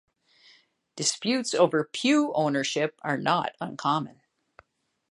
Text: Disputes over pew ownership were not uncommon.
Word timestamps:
Disputes 0.95 1.53
over 1.53 1.83
pew 1.93 2.31
ownership 2.33 2.99
were 3.05 3.17
not 3.17 3.53
uncommon. 3.61 4.21